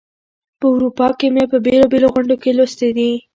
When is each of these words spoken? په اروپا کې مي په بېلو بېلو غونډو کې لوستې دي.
په 0.59 0.65
اروپا 0.75 1.07
کې 1.19 1.27
مي 1.33 1.43
په 1.51 1.57
بېلو 1.65 1.85
بېلو 1.91 2.07
غونډو 2.13 2.35
کې 2.41 2.51
لوستې 2.57 2.89
دي. 2.97 3.11